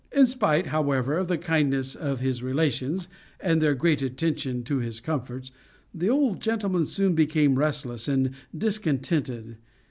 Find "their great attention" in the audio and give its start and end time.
3.61-4.63